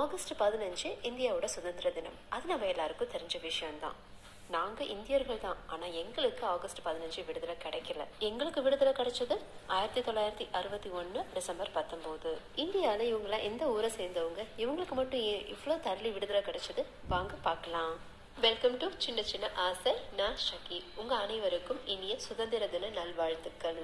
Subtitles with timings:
[0.00, 2.18] August பதினஞ்சு இந்தியாவோட சுதந்திர தினம்.
[2.34, 3.96] அது நம்ம எல்லாருக்கும் தெரிஞ்ச விஷயம்தான்.
[4.54, 8.04] நாங்க இந்தியர்கள் தான் ஆனா எங்களுக்கு ஆகஸ்ட் பதினஞ்சு விடுதலை கிடைக்கல.
[8.28, 9.34] எங்களுக்கு விடுதலை கிடைச்சது
[9.66, 15.84] ஆயிரத்தி தொள்ளாயிரத்தி அறுபத்தி ஒண்ணு டிசம்பர் பத்தொன்பது இந்தியால இவங்கள எந்த ஊரை சேர்ந்தவங்க இவங்களுக்கு மட்டும் ஏன் இவ்வளவு
[15.88, 16.84] தள்ளி விடுதலை கிடைச்சது?
[17.08, 17.94] வாங்க பார்க்கலாம்.
[18.46, 20.78] வெல்கம் டு சின்ன சின்ன ஆசை நான் ஷக்கி.
[20.96, 23.82] உங்க அனைவருக்கும் இனிய சுதந்திர தின நல்வாழ்த்துக்கள்.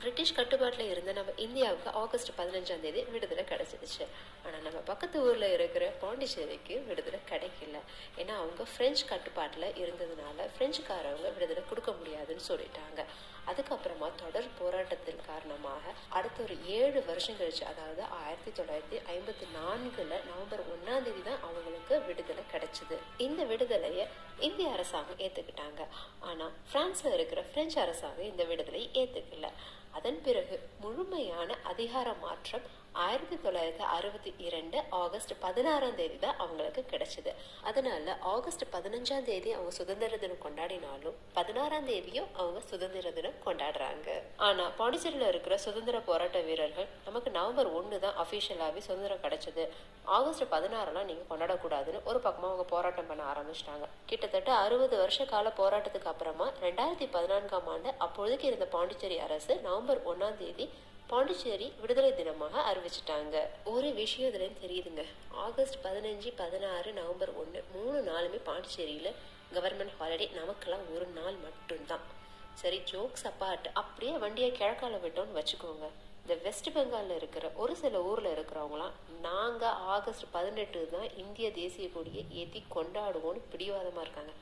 [0.00, 4.04] பிரிட்டிஷ் கட்டுப்பாட்டில் இருந்த நம்ம இந்தியாவுக்கு ஆகஸ்ட் பதினஞ்சாம் தேதி விடுதலை கிடைச்சிருச்சு.
[4.44, 7.78] ஆனால் நம்ம பக்கத்து ஊரில் இருக்கிற பாண்டிச்சேரிக்கு விடுதலை கிடைக்கல.
[8.20, 13.02] ஏன்னா அவங்க பிரெஞ்சு கட்டுப்பாட்டில் இருந்ததுனால பிரெஞ்சுக்காரவங்க விடுதலை கொடுக்க முடியாதுன்னு சொல்லிட்டாங்க.
[13.50, 15.82] அதுக்கப்புறமா தொடர் போராட்டத்தின் காரணமாக
[16.18, 21.94] அடுத்த ஒரு ஏழு வருஷம் கழிச்சு அதாவது ஆயிரத்தி தொள்ளாயிரத்தி ஐம்பத்தி நான்குல நவம்பர் ஒன்னாம் தேதி தான் அவங்களுக்கு
[22.08, 22.98] விடுதலை கிடைச்சது.
[23.26, 24.06] இந்த விடுதலையை
[24.48, 25.82] இந்திய அரசாங்கம் ஏத்துக்கிட்டாங்க.
[26.30, 29.50] ஆனா பிரான்ஸ்ல இருக்கிற பிரெஞ்சு அரசாங்கம் இந்த விடுதலையை ஏத்துக்கல.
[29.92, 32.66] அதன் பிறகு முழுமையான அதிகார மாற்றம்
[33.04, 37.32] ஆயிரத்தி தொள்ளாயிரத்தி அறுபத்தி இரண்டு ஆகஸ்ட் பதினாறாம் தேதி தான் அவங்களுக்கு கிடைச்சது.
[37.68, 44.08] அதனால ஆகஸ்ட் பதினஞ்சாம் தேதி அவங்க சுதந்திர தினம் கொண்டாடினாலும் பதினாறாம் தேதியும் அவங்க சுதந்திர தினம் கொண்டாடுறாங்க.
[44.48, 49.66] ஆனா பாண்டிச்சேரியில இருக்கிற சுதந்திர போராட்ட வீரர்கள் நமக்கு நவம்பர் ஒன்று தான் அபிஷியலாவே சுதந்திரம் கிடைச்சது.
[50.18, 53.86] ஆகஸ்ட் பதினாறுலாம் நீங்க கொண்டாடக்கூடாதுன்னு ஒரு பக்கமா அவங்க போராட்டம் பண்ண ஆரம்பிச்சிட்டாங்க.
[54.10, 60.38] கிட்டத்தட்ட அறுபது வருஷ கால போராட்டத்துக்கு அப்புறமா ரெண்டாயிரத்தி பதினான்காம் ஆண்டு அப்பொழுதுக்கு இருந்த பாண்டிச்சேரி அரசு நவம்பர் ஒன்னாம்
[60.42, 60.66] தேதி
[61.10, 63.36] பாண்டிச்சேரி விடுதலை தினமாக அறிவிச்சிட்டாங்க.
[63.72, 65.02] ஒரு விஷயம் இதுல தெரியுதுங்க.
[65.44, 69.10] ஆகஸ்ட் பதினஞ்சு பதினாறு நவம்பர் ஒன்னு மூணு நாளுமே பாண்டிச்சேரியில
[69.54, 72.04] கவர்மெண்ட் ஹாலிடே நமக்கெல்லாம் ஒரு நாள் மட்டும்தான்.
[72.62, 75.86] சரி ஜோக்ஸ் அப்பாட் அப்படியே வண்டியை கிழக்கால விட்டோம்னு வச்சுக்கோங்க.
[76.22, 82.24] இந்த வெஸ்ட் பெங்கால்ல இருக்கிற ஒரு சில ஊர்ல இருக்கிறவங்களாம் நாங்க ஆகஸ்ட் பதினெட்டு தான் இந்திய தேசிய கொடியை
[82.40, 84.32] ஏத்தி கொண்டாடுவோம்னு பிடிவாதமா இருக்காங்க.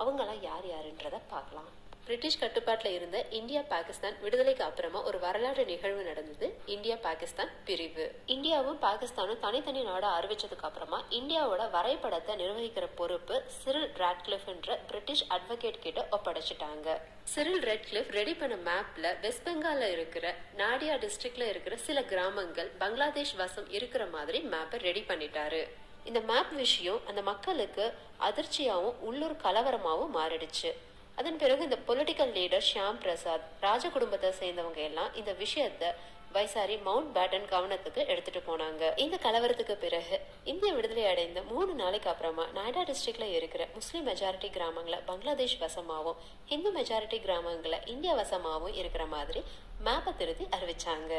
[0.00, 1.68] அவங்கெல்லாம் யார் யாருன்றத பார்க்கலாம்.
[2.06, 6.46] பிரிட்டிஷ் கட்டுப்பாட்டில் இருந்த இந்தியா பாகிஸ்தான் விடுதலைக்கு அப்புறமா ஒரு வரலாற்று நிகழ்வு நடந்தது.
[6.74, 8.06] இந்தியா பாகிஸ்தான் பிரிவு.
[8.34, 15.80] இந்தியாவும் பாகிஸ்தானும் தனித்தனி நாடா அறிவிச்சதுக்கு அப்புறமா இந்தியாவோட வரைபடத்தை நிர்வகிக்கிற பொறுப்பு சிரில் ராட்கிளிஃப் என்ற பிரிட்டிஷ் அட்வொகேட்
[15.86, 16.98] கிட்ட ஒப்படைச்சிட்டாங்க.
[17.34, 23.70] சிரில் ரெட்கிளிஃப் ரெடி பண்ண மேப்ல வெஸ்ட் பெங்கால்ல இருக்கிற நாடியா டிஸ்ட்ரிக்ட்ல இருக்கிற சில கிராமங்கள் பங்களாதேஷ் வசம்
[23.78, 25.62] இருக்கிற மாதிரி மேப்பை ரெடி பண்ணிட்டாரு.
[26.04, 27.84] இந்த மேப் விஷயம் அந்த மக்களுக்கு
[28.28, 30.72] அதிர்ச்சியாவும் உள்ளூர் கலவரமாவும் மாறிடுச்சு.
[31.18, 35.92] அதன் பிறகு இந்த பொலிட்டிக்கல் லீடர் ஷியாம் பிரசாத் ராஜ குடும்பத்தை சேர்ந்தவங்க எல்லாம் இந்த விஷயத்த
[36.34, 38.82] வைசாரி மவுண்ட் பேட்டன் கவனத்துக்கு எடுத்துட்டு போனாங்க.
[39.04, 40.16] இந்த கலவரத்துக்கு பிறகு
[40.52, 46.18] இந்திய விடுதலை அடைந்த மூணு நாளைக்கு அப்புறமா நாய்டா டிஸ்ட்ரிக்ட்ல இருக்கிற முஸ்லீம் மெஜாரிட்டி கிராமங்களை பங்களாதேஷ் வசமாகவும்
[46.52, 49.42] ஹிந்து மெஜாரிட்டி கிராமங்களை இந்தியா வசமாகவும் இருக்கிற மாதிரி
[49.86, 51.12] மேப்பை திருத்தி அறிவிச்சாங்க.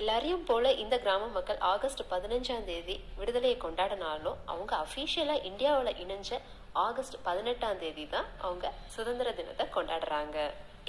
[0.00, 6.38] எல்லாரையும் போல இந்த கிராம மக்கள் ஆகஸ்ட் பதினஞ்சாம் தேதி விடுதலையை கொண்டாடினாலும் அவங்க அபிஷியலா இந்தியாவில் இணைஞ்ச
[6.86, 8.66] ஆகஸ்ட் பதினெட்டாம் தேதி தான் அவங்க
[8.96, 10.36] சுதந்திர தினத்தை கொண்டாடுறாங்க.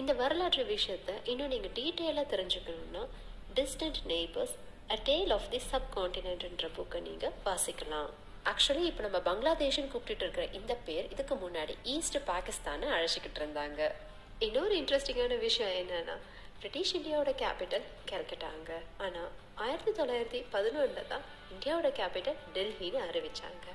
[0.01, 3.03] இந்த வரலாற்று விஷயத்த இன்னும் நீங்க டீட்டெயிலா தெரிஞ்சுக்கணும்னா
[3.57, 4.55] distant neighbours
[4.93, 8.11] a tale of the sub கான்டினென்ட்ன்ற புக்கை நீங்கள் வாசிக்கலாம்.
[8.51, 13.81] ஆக்சுவலி இப்போ நம்ம பங்களாதேஷ்னு கூப்பிட்டு இருக்கிற இந்த பேர் இதுக்கு முன்னாடி ஈஸ்ட் பாகிஸ்தானை அழைச்சிக்கிட்டு இருந்தாங்க.
[14.47, 16.17] இன்னொரு இன்ட்ரெஸ்டிங்கான விஷயம் என்னன்னா
[16.59, 18.71] பிரிட்டிஷ் இந்தியாவோட கேபிட்டல் கல்கட்டாங்க
[19.07, 19.31] ஆனால்
[19.65, 21.25] ஆயிரத்தி தொள்ளாயிரத்தி பதினொன்றில் தான்
[21.55, 23.67] இந்தியாவோட கேபிட்டல் டெல்லின்னு அறிவிச்சாங்க.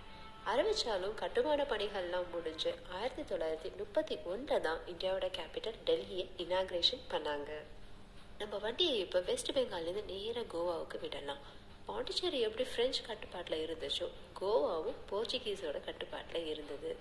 [0.53, 7.51] அறிவிச்சாலும் கட்டுமான பணிகள்லாம் முடிஞ்சு ஆயிரத்தி தொள்ளாயிரத்தி முப்பத்தி ஒன்றில் தான் இந்தியாவோட கேபிட்டல் டெல்லியை இனாக்ரேஷன் பண்ணாங்க.
[8.39, 11.43] நம்ம வண்டியை இப்போ வெஸ்ட் பெங்கால்லேருந்து நேராக கோவாவுக்கு விடலாம்.
[11.87, 14.07] பாண்டிச்சேரி எப்படி பிரெஞ்சு கட்டுப்பாட்டில் இருந்துச்சோ
[14.41, 16.97] கோவாவும் போர்ச்சுகீஸோட கட்டுப்பாட்டில் இருந்தது.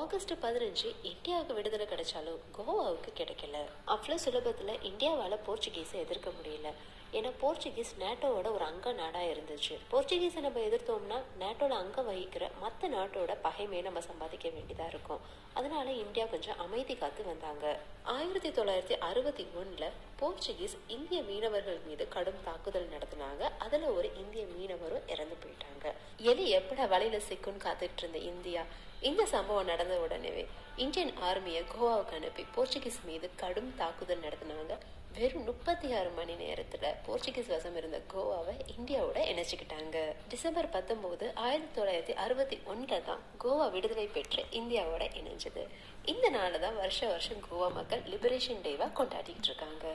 [0.00, 3.58] ஆகஸ்ட் பதினஞ்சு இந்தியாவுக்கு விடுதலை கிடைச்சாலும் கோவாவுக்கு கிடைக்கல.
[3.86, 6.70] அவ்வளோ சுலபத்தில் இந்தியாவால் போர்ச்சுகீஸை எதிர்க்க முடியல.
[7.12, 9.78] ஏன்னா போர்ச்சுகீஸ் நேட்டோவோட ஒரு அங்க நாடாக இருந்துச்சு.
[9.92, 15.20] போர்ச்சுகீஸை நம்ம எதிர்த்தோம்னா நேட்டோட அங்கம் வகிக்கிற மற்ற நாட்டோட பகைமையை நம்ம சம்பாதிக்க வேண்டியதாக இருக்கும்.
[15.54, 17.78] அதனால இந்தியா கொஞ்சம் அமைதி காத்து வந்தாங்க.
[18.02, 19.90] ஆயிரத்தி தொள்ளாயிரத்தி அறுபத்தி ஒன்றில்
[20.20, 23.50] போர்ச்சுகீஸ் இந்திய மீனவர்கள் மீது கடும் தாக்குதல் நடத்தினாங்க.
[23.58, 25.92] அதில் ஒரு இந்திய மீனவரும் இறந்து போயிட்டாங்க.
[26.16, 28.62] எலி எப்பட வலையில சிக்குன்னு காத்துட்டு இருந்த இந்தியா?
[29.00, 30.46] இந்த சம்பவம் நடந்த உடனே
[30.76, 34.78] இந்தியன் ஆர்மியை கோவாவுக்கு அனுப்பி போர்ச்சுகீஸ் மீது கடும் தாக்குதல் நடத்தினாங்க.
[35.16, 39.98] வெறும் முப்பத்தி ஆறு மணி நேரத்துல போர்ச்சுகீஸ் வசம் இருந்த கோவாவை இந்தியாவோட இணைச்சுக்கிட்டாங்க.
[40.28, 45.62] டிசம்பர் பத்தொன்பது ஆயிரத்தி தொள்ளாயிரத்தி அறுபத்தி ஒன்றுல தான் கோவா விடுதலை பெற்று இந்தியாவோட இணைஞ்சது.
[46.04, 49.86] இந்த நாளை தான் வருஷ வருஷம் கோவா மக்கள் லிபரேஷன் டேவா கொண்டாடிட்டு இருக்காங்க.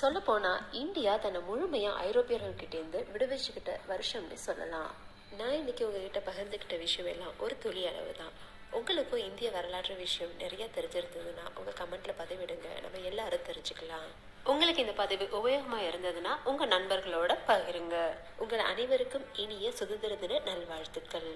[0.00, 0.52] சொல்ல போனா
[0.82, 4.92] இந்தியா தன்னை முழுமையா ஐரோப்பியர்கள் கிட்ட இருந்து விடுவிச்சுக்கிட்ட வருஷம்னு சொல்லலாம்.
[5.38, 8.34] நான் இன்னைக்கு உங்ககிட்ட பகிர்ந்துக்கிட்ட விஷயம் எல்லாம் ஒரு துளி அளவு தான்.
[8.70, 12.68] உங்களுக்கும் இந்திய வரலாற்று விஷயம் நிறைய தெரிஞ்சிருந்ததுன்னா உங்க கமெண்ட்ல பதிவிடுங்க.
[12.84, 14.08] நம்ம எல்லாரும் தெரிஞ்சுக்கலாம்.
[14.46, 17.96] உங்களுக்கு இந்த பதிவு உபயோகமா இருந்ததுன்னா உங்க நண்பர்களோட பகிருங்க.
[18.36, 21.30] உங்கள் அனைவருக்கும் இனிய சுதந்திர தின நல்வாழ்த்துக்கள்.